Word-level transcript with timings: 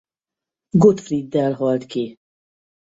Gottfrieddel 0.81 1.53
halt 1.59 1.83
ki. 1.91 2.05